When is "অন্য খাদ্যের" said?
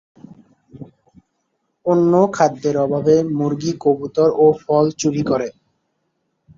1.85-2.75